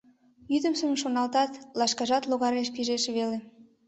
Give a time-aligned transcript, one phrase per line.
[0.51, 3.37] Йӱдымсым шоналтат, лашкажат логареш пижеш веле...